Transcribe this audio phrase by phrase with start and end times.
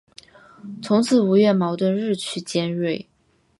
[0.81, 3.07] 从此吴越矛盾日趋尖锐。